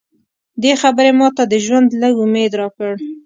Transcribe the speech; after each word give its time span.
دې 0.61 0.73
خبرې 0.81 1.11
ماته 1.19 1.43
د 1.51 1.53
ژوند 1.65 1.87
لږ 2.01 2.15
امید 2.25 2.51
راکړ 2.61 2.93